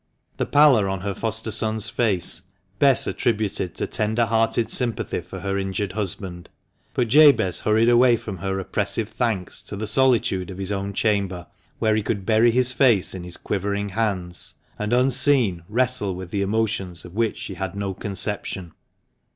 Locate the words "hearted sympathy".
4.25-5.21